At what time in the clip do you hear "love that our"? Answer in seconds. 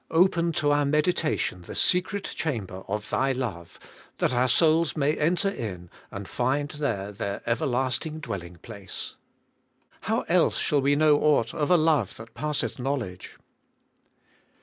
3.33-4.47